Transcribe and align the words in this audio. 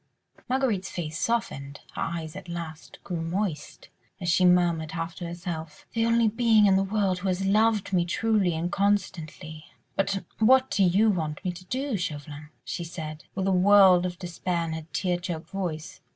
Marguerite's 0.49 0.89
face 0.89 1.19
softened, 1.19 1.81
her 1.93 2.01
eyes 2.01 2.35
at 2.35 2.49
last 2.49 2.97
grew 3.03 3.21
moist, 3.21 3.89
as 4.19 4.29
she 4.29 4.45
murmured, 4.45 4.93
half 4.93 5.13
to 5.17 5.27
herself: 5.27 5.85
"The 5.93 6.07
only 6.07 6.27
being 6.27 6.65
in 6.65 6.75
the 6.75 6.81
world 6.83 7.19
who 7.19 7.27
has 7.27 7.45
loved 7.45 7.93
me 7.93 8.03
truly 8.05 8.55
and 8.55 8.71
constantly.... 8.71 9.65
But 9.95 10.23
what 10.39 10.71
do 10.71 10.83
you 10.85 11.11
want 11.11 11.45
me 11.45 11.51
to 11.51 11.65
do, 11.65 11.97
Chauvelin?" 11.97 12.49
she 12.65 12.83
said, 12.83 13.25
with 13.35 13.45
a 13.45 13.51
world 13.51 14.07
of 14.07 14.17
despair 14.17 14.65
in 14.65 14.73
her 14.73 14.87
tear 14.91 15.17
choked 15.17 15.51
voice. 15.51 16.01